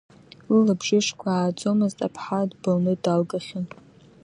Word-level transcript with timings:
Лылабжышқәа 0.51 1.27
ааӡомызт 1.33 1.99
аԥҳа, 2.07 2.49
дбылны 2.49 2.93
далгахьан. 3.03 3.65